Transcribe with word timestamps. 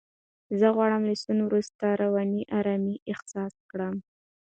زه 0.59 0.67
غواړم 0.75 1.01
له 1.09 1.15
سونا 1.21 1.43
وروسته 1.45 1.85
رواني 2.03 2.43
آرامۍ 2.59 2.95
احساس 3.11 3.53
کړم. 3.71 3.95